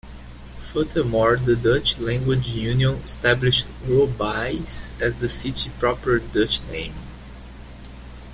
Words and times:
Furthermore, 0.63 1.35
the 1.35 1.55
Dutch 1.55 1.99
Language 1.99 2.49
Union 2.49 2.95
established 3.03 3.67
"Robaais" 3.83 4.99
as 4.99 5.17
the 5.19 5.29
city's 5.29 5.67
proper 5.79 6.17
Dutch 6.17 6.59
name. 6.71 6.95